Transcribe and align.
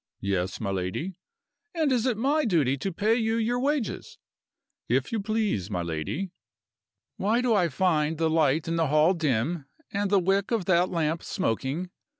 "Yes, 0.23 0.59
my 0.59 0.71
lady." 0.71 1.13
"And 1.75 1.91
is 1.91 2.07
it 2.07 2.17
my 2.17 2.43
duty 2.43 2.75
to 2.75 2.91
pay 2.91 3.13
you 3.13 3.35
your 3.35 3.59
wages?" 3.59 4.17
"If 4.89 5.11
you 5.11 5.19
please, 5.19 5.69
my 5.69 5.83
lady." 5.83 6.31
"Why 7.17 7.39
do 7.39 7.53
I 7.53 7.69
find 7.69 8.17
the 8.17 8.27
light 8.27 8.67
in 8.67 8.77
the 8.77 8.87
hall 8.87 9.13
dim, 9.13 9.65
and 9.91 10.09
the 10.09 10.17
wick 10.17 10.49
of 10.49 10.65
that 10.65 10.89
lamp 10.89 11.21
smoking? 11.21 11.91